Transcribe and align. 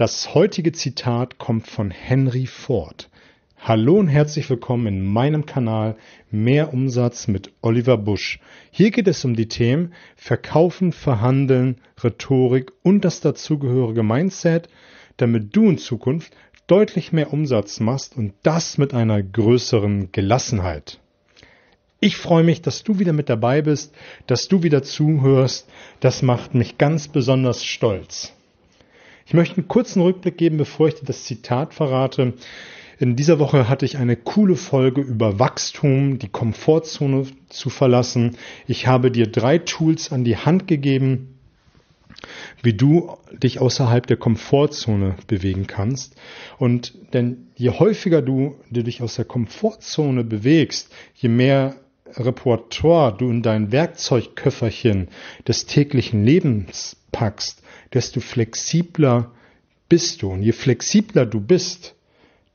Das 0.00 0.34
heutige 0.34 0.72
Zitat 0.72 1.36
kommt 1.36 1.66
von 1.66 1.90
Henry 1.90 2.46
Ford. 2.46 3.10
Hallo 3.58 3.98
und 3.98 4.08
herzlich 4.08 4.48
willkommen 4.48 4.86
in 4.86 5.04
meinem 5.04 5.44
Kanal 5.44 5.94
Mehr 6.30 6.72
Umsatz 6.72 7.28
mit 7.28 7.52
Oliver 7.60 7.98
Busch. 7.98 8.40
Hier 8.70 8.92
geht 8.92 9.08
es 9.08 9.26
um 9.26 9.36
die 9.36 9.48
Themen 9.48 9.92
Verkaufen, 10.16 10.92
Verhandeln, 10.92 11.82
Rhetorik 12.02 12.72
und 12.82 13.04
das 13.04 13.20
dazugehörige 13.20 14.02
Mindset, 14.02 14.70
damit 15.18 15.54
du 15.54 15.68
in 15.68 15.76
Zukunft 15.76 16.32
deutlich 16.66 17.12
mehr 17.12 17.30
Umsatz 17.30 17.78
machst 17.78 18.16
und 18.16 18.32
das 18.42 18.78
mit 18.78 18.94
einer 18.94 19.22
größeren 19.22 20.12
Gelassenheit. 20.12 20.98
Ich 22.00 22.16
freue 22.16 22.44
mich, 22.44 22.62
dass 22.62 22.84
du 22.84 23.00
wieder 23.00 23.12
mit 23.12 23.28
dabei 23.28 23.60
bist, 23.60 23.94
dass 24.26 24.48
du 24.48 24.62
wieder 24.62 24.82
zuhörst. 24.82 25.68
Das 26.00 26.22
macht 26.22 26.54
mich 26.54 26.78
ganz 26.78 27.08
besonders 27.08 27.66
stolz. 27.66 28.32
Ich 29.30 29.34
möchte 29.34 29.58
einen 29.58 29.68
kurzen 29.68 30.02
Rückblick 30.02 30.38
geben, 30.38 30.56
bevor 30.56 30.88
ich 30.88 30.96
dir 30.96 31.04
das 31.04 31.22
Zitat 31.22 31.72
verrate. 31.72 32.32
In 32.98 33.14
dieser 33.14 33.38
Woche 33.38 33.68
hatte 33.68 33.84
ich 33.84 33.96
eine 33.96 34.16
coole 34.16 34.56
Folge 34.56 35.02
über 35.02 35.38
Wachstum, 35.38 36.18
die 36.18 36.26
Komfortzone 36.26 37.28
zu 37.48 37.70
verlassen. 37.70 38.36
Ich 38.66 38.88
habe 38.88 39.12
dir 39.12 39.28
drei 39.28 39.58
Tools 39.58 40.10
an 40.10 40.24
die 40.24 40.36
Hand 40.36 40.66
gegeben, 40.66 41.38
wie 42.64 42.72
du 42.72 43.18
dich 43.32 43.60
außerhalb 43.60 44.04
der 44.04 44.16
Komfortzone 44.16 45.14
bewegen 45.28 45.68
kannst. 45.68 46.16
Und 46.58 46.94
denn 47.12 47.52
je 47.54 47.70
häufiger 47.70 48.22
du, 48.22 48.56
dich 48.68 49.00
aus 49.00 49.14
der 49.14 49.26
Komfortzone 49.26 50.24
bewegst, 50.24 50.92
je 51.14 51.28
mehr 51.28 51.76
Repertoire 52.16 53.16
du 53.16 53.30
in 53.30 53.42
dein 53.42 53.70
Werkzeugköfferchen 53.70 55.06
des 55.46 55.66
täglichen 55.66 56.24
Lebens 56.24 56.96
packst, 57.12 57.62
desto 57.92 58.20
flexibler 58.20 59.32
bist 59.88 60.22
du. 60.22 60.30
Und 60.30 60.42
je 60.42 60.52
flexibler 60.52 61.26
du 61.26 61.40
bist, 61.40 61.94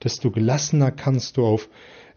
desto 0.04 0.32
gelassener 0.32 0.92
kannst 0.92 1.38
du 1.38 1.46
auf 1.46 1.70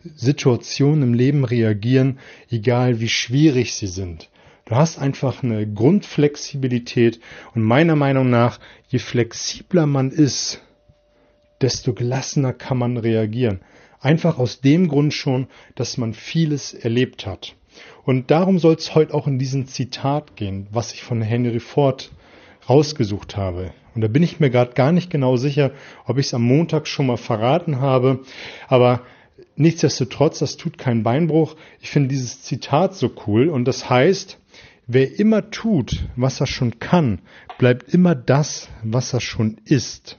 Situationen 0.05 1.03
im 1.03 1.15
Leben 1.15 1.45
reagieren, 1.45 2.19
egal 2.51 3.01
wie 3.01 3.09
schwierig 3.09 3.75
sie 3.75 3.89
sind. 3.89 4.31
Du 4.65 4.77
hast 4.77 4.99
einfach 4.99 5.43
eine 5.43 5.67
Grundflexibilität 5.67 7.21
und 7.55 7.63
meiner 7.63 7.97
Meinung 7.97 8.31
nach, 8.31 8.61
je 8.89 8.99
flexibler 8.99 9.87
man 9.87 10.11
ist, 10.11 10.61
desto 11.61 11.95
gelassener 11.95 12.53
kann 12.53 12.79
man 12.79 12.97
reagieren. 12.97 13.61
Einfach 14.01 14.39
aus 14.39 14.61
dem 14.61 14.89
Grund 14.89 15.15
schon, 15.15 15.49
dass 15.75 15.97
man 15.97 16.15
vieles 16.15 16.75
erlebt 16.75 17.27
hat. 17.27 17.57
Und 18.05 18.31
darum 18.31 18.59
soll 18.59 18.75
es 18.75 18.95
heute 18.95 19.15
auch 19.15 19.27
in 19.27 19.39
diesem 19.39 19.67
Zitat 19.67 20.37
gehen, 20.37 20.69
was 20.71 20.93
ich 20.93 21.03
von 21.03 21.23
Henry 21.23 21.61
Ford 21.61 22.11
rausgesucht 22.69 23.37
habe. 23.37 23.73
Und 23.95 24.03
da 24.03 24.09
bin 24.09 24.23
ich 24.23 24.41
mir 24.41 24.51
gerade 24.51 24.75
gar 24.75 24.93
nicht 24.93 25.11
genau 25.11 25.37
sicher, 25.37 25.73
ob 26.07 26.19
ich 26.19 26.27
es 26.27 26.35
am 26.35 26.43
Montag 26.43 26.87
schon 26.87 27.07
mal 27.07 27.17
verraten 27.17 27.81
habe. 27.81 28.21
Aber 28.69 29.03
nichtsdestotrotz, 29.57 30.39
das 30.39 30.57
tut 30.57 30.79
keinen 30.79 31.03
Beinbruch. 31.03 31.57
Ich 31.81 31.91
finde 31.91 32.09
dieses 32.09 32.43
Zitat 32.43 32.95
so 32.95 33.11
cool 33.27 33.49
und 33.49 33.65
das 33.67 33.91
heißt, 33.91 34.39
wer 34.87 35.19
immer 35.19 35.51
tut, 35.51 36.07
was 36.17 36.41
er 36.41 36.47
schon 36.47 36.79
kann, 36.79 37.21
bleibt 37.59 37.93
immer 37.93 38.15
das, 38.15 38.69
was 38.83 39.13
er 39.13 39.21
schon 39.21 39.59
ist. 39.65 40.19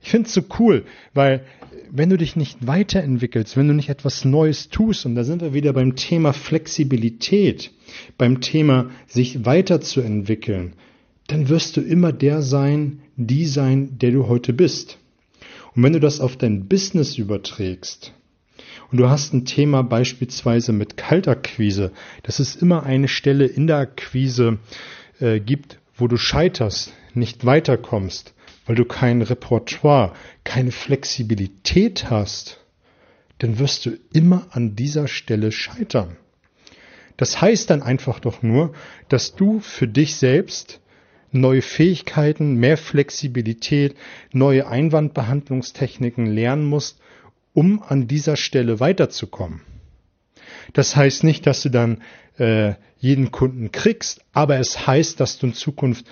Ich 0.00 0.10
finde 0.10 0.28
es 0.28 0.34
so 0.34 0.42
cool, 0.58 0.84
weil 1.14 1.44
wenn 1.90 2.10
du 2.10 2.16
dich 2.16 2.36
nicht 2.36 2.66
weiterentwickelst, 2.66 3.56
wenn 3.56 3.68
du 3.68 3.74
nicht 3.74 3.88
etwas 3.88 4.24
Neues 4.24 4.68
tust, 4.68 5.04
und 5.06 5.14
da 5.14 5.24
sind 5.24 5.42
wir 5.42 5.52
wieder 5.52 5.72
beim 5.72 5.96
Thema 5.96 6.32
Flexibilität, 6.32 7.72
beim 8.16 8.40
Thema 8.40 8.90
sich 9.06 9.44
weiterzuentwickeln, 9.44 10.74
dann 11.28 11.48
wirst 11.48 11.76
du 11.76 11.80
immer 11.80 12.12
der 12.12 12.42
sein, 12.42 13.00
die 13.16 13.46
sein, 13.46 13.98
der 13.98 14.12
du 14.12 14.28
heute 14.28 14.52
bist. 14.52 14.98
Und 15.74 15.82
wenn 15.82 15.92
du 15.92 16.00
das 16.00 16.20
auf 16.20 16.36
dein 16.36 16.68
Business 16.68 17.18
überträgst, 17.18 18.12
und 18.90 18.98
du 18.98 19.08
hast 19.08 19.34
ein 19.34 19.44
Thema 19.44 19.82
beispielsweise 19.82 20.72
mit 20.72 20.96
Kaltakquise, 20.96 21.92
dass 22.22 22.38
es 22.38 22.56
immer 22.56 22.84
eine 22.84 23.08
Stelle 23.08 23.46
in 23.46 23.66
der 23.66 23.78
Akquise 23.78 24.58
äh, 25.20 25.40
gibt, 25.40 25.78
wo 25.96 26.06
du 26.06 26.16
scheiterst, 26.16 26.92
nicht 27.14 27.44
weiterkommst, 27.44 28.34
weil 28.64 28.76
du 28.76 28.84
kein 28.84 29.22
Repertoire, 29.22 30.12
keine 30.44 30.70
Flexibilität 30.70 32.10
hast, 32.10 32.60
dann 33.38 33.58
wirst 33.58 33.86
du 33.86 33.98
immer 34.12 34.46
an 34.50 34.76
dieser 34.76 35.08
Stelle 35.08 35.52
scheitern. 35.52 36.16
Das 37.16 37.40
heißt 37.40 37.70
dann 37.70 37.82
einfach 37.82 38.20
doch 38.20 38.42
nur, 38.42 38.72
dass 39.08 39.34
du 39.34 39.60
für 39.60 39.88
dich 39.88 40.16
selbst 40.16 40.80
neue 41.40 41.62
Fähigkeiten, 41.62 42.56
mehr 42.56 42.76
Flexibilität, 42.76 43.96
neue 44.32 44.66
Einwandbehandlungstechniken 44.66 46.26
lernen 46.26 46.64
musst, 46.64 47.00
um 47.52 47.82
an 47.82 48.06
dieser 48.06 48.36
Stelle 48.36 48.80
weiterzukommen. 48.80 49.62
Das 50.72 50.96
heißt 50.96 51.24
nicht, 51.24 51.46
dass 51.46 51.62
du 51.62 51.70
dann 51.70 52.02
äh, 52.38 52.74
jeden 52.98 53.30
Kunden 53.30 53.72
kriegst, 53.72 54.20
aber 54.32 54.58
es 54.58 54.86
heißt, 54.86 55.20
dass 55.20 55.38
du 55.38 55.46
in 55.46 55.54
Zukunft 55.54 56.06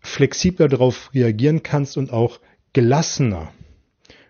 flexibler 0.00 0.68
darauf 0.68 1.10
reagieren 1.14 1.62
kannst 1.62 1.96
und 1.96 2.12
auch 2.12 2.40
gelassener. 2.72 3.52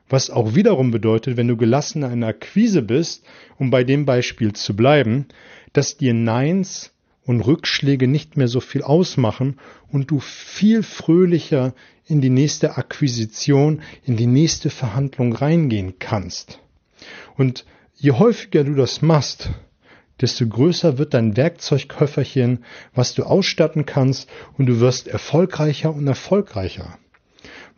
Was 0.09 0.31
auch 0.31 0.55
wiederum 0.55 0.91
bedeutet, 0.91 1.37
wenn 1.37 1.49
du 1.49 1.57
gelassener 1.57 2.13
in 2.13 2.21
der 2.21 2.31
Akquise 2.31 2.83
bist, 2.83 3.25
um 3.59 3.71
bei 3.71 3.85
dem 3.85 4.07
Beispiel 4.07 4.53
zu 4.53 4.75
bleiben, 4.75 5.27
dass 5.73 5.97
dir 5.97 6.15
Neins 6.15 6.93
und 7.31 7.43
Rückschläge 7.43 8.09
nicht 8.09 8.37
mehr 8.37 8.49
so 8.49 8.59
viel 8.59 8.83
ausmachen 8.83 9.61
und 9.87 10.11
du 10.11 10.19
viel 10.19 10.83
fröhlicher 10.83 11.75
in 12.05 12.21
die 12.21 12.29
nächste 12.29 12.77
Akquisition, 12.77 13.83
in 14.05 14.17
die 14.17 14.27
nächste 14.27 14.69
Verhandlung 14.69 15.33
reingehen 15.33 16.01
kannst. 16.01 16.59
Und 17.37 17.65
je 17.95 18.11
häufiger 18.11 18.65
du 18.65 18.75
das 18.75 19.01
machst, 19.01 19.51
desto 20.21 20.45
größer 20.45 20.99
wird 20.99 21.15
dein 21.15 21.37
Werkzeugköfferchen, 21.37 22.65
was 22.97 23.15
du 23.15 23.23
ausstatten 23.23 23.87
kannst 23.87 24.29
und 24.59 24.67
du 24.67 24.81
wirst 24.81 25.07
erfolgreicher 25.07 25.95
und 25.95 26.09
erfolgreicher, 26.09 26.99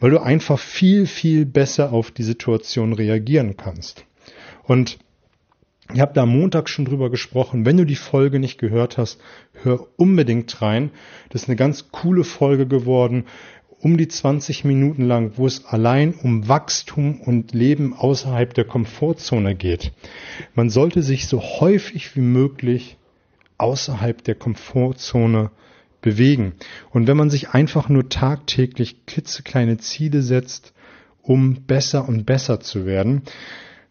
weil 0.00 0.12
du 0.12 0.22
einfach 0.22 0.58
viel, 0.58 1.06
viel 1.06 1.44
besser 1.44 1.92
auf 1.92 2.10
die 2.10 2.24
Situation 2.24 2.94
reagieren 2.94 3.58
kannst. 3.58 4.06
Und 4.62 4.98
ich 5.94 6.00
habe 6.00 6.12
da 6.14 6.22
am 6.22 6.30
Montag 6.30 6.68
schon 6.68 6.84
drüber 6.84 7.10
gesprochen. 7.10 7.64
Wenn 7.64 7.76
du 7.76 7.84
die 7.84 7.96
Folge 7.96 8.38
nicht 8.38 8.58
gehört 8.58 8.98
hast, 8.98 9.20
hör 9.62 9.86
unbedingt 9.96 10.62
rein. 10.62 10.90
Das 11.30 11.42
ist 11.42 11.48
eine 11.48 11.56
ganz 11.56 11.90
coole 11.90 12.24
Folge 12.24 12.66
geworden, 12.66 13.24
um 13.80 13.96
die 13.96 14.08
20 14.08 14.64
Minuten 14.64 15.06
lang, 15.06 15.32
wo 15.36 15.46
es 15.46 15.64
allein 15.64 16.14
um 16.14 16.48
Wachstum 16.48 17.20
und 17.20 17.52
Leben 17.52 17.94
außerhalb 17.94 18.54
der 18.54 18.64
Komfortzone 18.64 19.54
geht. 19.54 19.92
Man 20.54 20.70
sollte 20.70 21.02
sich 21.02 21.26
so 21.26 21.40
häufig 21.40 22.14
wie 22.16 22.20
möglich 22.20 22.96
außerhalb 23.58 24.22
der 24.22 24.36
Komfortzone 24.36 25.50
bewegen. 26.00 26.54
Und 26.90 27.06
wenn 27.06 27.16
man 27.16 27.30
sich 27.30 27.50
einfach 27.50 27.88
nur 27.88 28.08
tagtäglich 28.08 29.06
klitzekleine 29.06 29.78
Ziele 29.78 30.22
setzt, 30.22 30.74
um 31.22 31.64
besser 31.66 32.08
und 32.08 32.24
besser 32.24 32.60
zu 32.60 32.86
werden, 32.86 33.22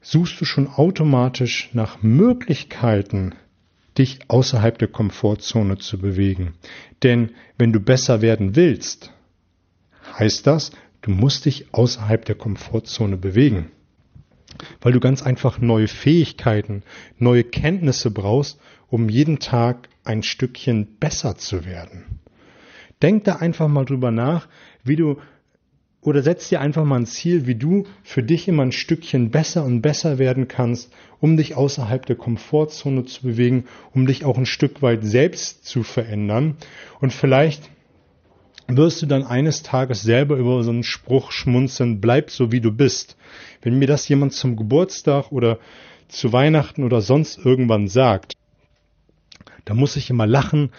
suchst 0.01 0.41
du 0.41 0.45
schon 0.45 0.67
automatisch 0.67 1.69
nach 1.73 2.01
Möglichkeiten, 2.01 3.35
dich 3.97 4.19
außerhalb 4.27 4.77
der 4.77 4.87
Komfortzone 4.87 5.77
zu 5.77 5.99
bewegen. 5.99 6.53
Denn 7.03 7.31
wenn 7.57 7.71
du 7.71 7.79
besser 7.79 8.21
werden 8.21 8.55
willst, 8.55 9.13
heißt 10.17 10.47
das, 10.47 10.71
du 11.01 11.11
musst 11.11 11.45
dich 11.45 11.73
außerhalb 11.73 12.25
der 12.25 12.35
Komfortzone 12.35 13.17
bewegen. 13.17 13.71
Weil 14.81 14.93
du 14.93 14.99
ganz 14.99 15.23
einfach 15.23 15.59
neue 15.59 15.87
Fähigkeiten, 15.87 16.83
neue 17.17 17.43
Kenntnisse 17.43 18.11
brauchst, 18.11 18.59
um 18.87 19.09
jeden 19.09 19.39
Tag 19.39 19.89
ein 20.03 20.23
Stückchen 20.23 20.97
besser 20.99 21.37
zu 21.37 21.65
werden. 21.65 22.19
Denk 23.01 23.23
da 23.23 23.37
einfach 23.37 23.67
mal 23.67 23.85
drüber 23.85 24.11
nach, 24.11 24.47
wie 24.83 24.95
du 24.95 25.17
oder 26.01 26.23
setz 26.23 26.49
dir 26.49 26.61
einfach 26.61 26.83
mal 26.83 26.97
ein 26.97 27.05
Ziel, 27.05 27.45
wie 27.45 27.55
du 27.55 27.85
für 28.03 28.23
dich 28.23 28.47
immer 28.47 28.63
ein 28.63 28.71
Stückchen 28.71 29.29
besser 29.29 29.63
und 29.63 29.81
besser 29.81 30.17
werden 30.17 30.47
kannst, 30.47 30.91
um 31.19 31.37
dich 31.37 31.55
außerhalb 31.55 32.05
der 32.05 32.15
Komfortzone 32.15 33.05
zu 33.05 33.21
bewegen, 33.21 33.65
um 33.93 34.07
dich 34.07 34.25
auch 34.25 34.37
ein 34.37 34.47
Stück 34.47 34.81
weit 34.81 35.03
selbst 35.03 35.65
zu 35.65 35.83
verändern. 35.83 36.57
Und 36.99 37.13
vielleicht 37.13 37.69
wirst 38.67 39.01
du 39.01 39.05
dann 39.05 39.23
eines 39.23 39.61
Tages 39.61 40.01
selber 40.01 40.37
über 40.37 40.63
so 40.63 40.71
einen 40.71 40.83
Spruch 40.83 41.31
schmunzeln, 41.31 42.01
bleib 42.01 42.31
so 42.31 42.51
wie 42.51 42.61
du 42.61 42.71
bist. 42.71 43.15
Wenn 43.61 43.77
mir 43.77 43.87
das 43.87 44.07
jemand 44.07 44.33
zum 44.33 44.55
Geburtstag 44.55 45.31
oder 45.31 45.59
zu 46.07 46.33
Weihnachten 46.33 46.83
oder 46.83 47.01
sonst 47.01 47.37
irgendwann 47.37 47.87
sagt, 47.87 48.33
da 49.65 49.75
muss 49.75 49.95
ich 49.95 50.09
immer 50.09 50.25
lachen, 50.25 50.71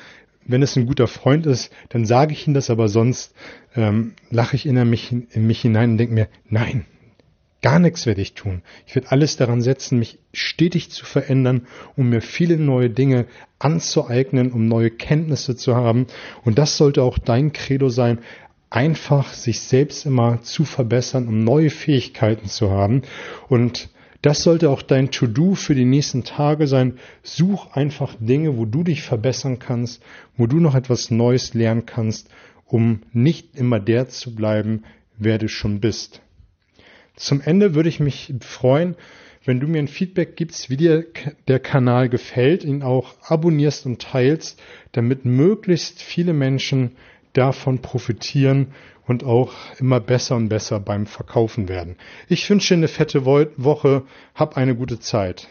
wenn 0.46 0.62
es 0.62 0.76
ein 0.76 0.86
guter 0.86 1.06
Freund 1.06 1.46
ist, 1.46 1.72
dann 1.88 2.04
sage 2.04 2.32
ich 2.32 2.46
ihm 2.46 2.54
das, 2.54 2.70
aber 2.70 2.88
sonst 2.88 3.34
ähm, 3.76 4.14
lache 4.30 4.56
ich 4.56 4.66
in 4.66 4.88
mich, 4.88 5.12
in 5.12 5.46
mich 5.46 5.60
hinein 5.60 5.92
und 5.92 5.98
denke 5.98 6.14
mir, 6.14 6.28
nein, 6.48 6.84
gar 7.62 7.78
nichts 7.78 8.06
werde 8.06 8.20
ich 8.20 8.34
tun. 8.34 8.62
Ich 8.86 8.94
werde 8.94 9.10
alles 9.12 9.36
daran 9.36 9.62
setzen, 9.62 9.98
mich 9.98 10.18
stetig 10.32 10.90
zu 10.90 11.06
verändern, 11.06 11.66
um 11.96 12.10
mir 12.10 12.20
viele 12.20 12.56
neue 12.56 12.90
Dinge 12.90 13.26
anzueignen, 13.58 14.50
um 14.50 14.66
neue 14.66 14.90
Kenntnisse 14.90 15.56
zu 15.56 15.76
haben. 15.76 16.06
Und 16.44 16.58
das 16.58 16.76
sollte 16.76 17.02
auch 17.02 17.18
dein 17.18 17.52
Credo 17.52 17.88
sein. 17.88 18.18
einfach 18.68 19.34
sich 19.34 19.60
selbst 19.60 20.06
immer 20.06 20.40
zu 20.40 20.64
verbessern, 20.64 21.28
um 21.28 21.44
neue 21.44 21.68
Fähigkeiten 21.68 22.48
zu 22.48 22.70
haben. 22.70 23.02
Und 23.48 23.90
das 24.22 24.44
sollte 24.44 24.70
auch 24.70 24.82
dein 24.82 25.10
To-Do 25.10 25.56
für 25.56 25.74
die 25.74 25.84
nächsten 25.84 26.22
Tage 26.22 26.68
sein. 26.68 26.98
Such 27.22 27.72
einfach 27.72 28.14
Dinge, 28.20 28.56
wo 28.56 28.64
du 28.64 28.84
dich 28.84 29.02
verbessern 29.02 29.58
kannst, 29.58 30.02
wo 30.36 30.46
du 30.46 30.60
noch 30.60 30.76
etwas 30.76 31.10
Neues 31.10 31.54
lernen 31.54 31.86
kannst, 31.86 32.30
um 32.64 33.02
nicht 33.12 33.56
immer 33.56 33.80
der 33.80 34.08
zu 34.08 34.34
bleiben, 34.34 34.84
wer 35.18 35.38
du 35.38 35.48
schon 35.48 35.80
bist. 35.80 36.22
Zum 37.16 37.40
Ende 37.40 37.74
würde 37.74 37.88
ich 37.88 38.00
mich 38.00 38.32
freuen, 38.40 38.94
wenn 39.44 39.58
du 39.58 39.66
mir 39.66 39.80
ein 39.80 39.88
Feedback 39.88 40.36
gibst, 40.36 40.70
wie 40.70 40.76
dir 40.76 41.04
der 41.48 41.58
Kanal 41.58 42.08
gefällt, 42.08 42.64
ihn 42.64 42.82
auch 42.82 43.14
abonnierst 43.22 43.86
und 43.86 44.00
teilst, 44.00 44.60
damit 44.92 45.24
möglichst 45.24 46.00
viele 46.00 46.32
Menschen 46.32 46.92
davon 47.32 47.80
profitieren 47.80 48.72
und 49.06 49.24
auch 49.24 49.52
immer 49.78 50.00
besser 50.00 50.36
und 50.36 50.48
besser 50.48 50.80
beim 50.80 51.06
Verkaufen 51.06 51.68
werden. 51.68 51.96
Ich 52.28 52.48
wünsche 52.48 52.74
dir 52.74 52.78
eine 52.78 52.88
fette 52.88 53.24
Woche, 53.24 54.02
hab 54.34 54.56
eine 54.56 54.76
gute 54.76 55.00
Zeit. 55.00 55.48